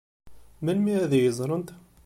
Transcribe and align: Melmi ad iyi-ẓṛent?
Melmi 0.63 0.93
ad 1.03 1.13
iyi-ẓṛent? 1.13 1.69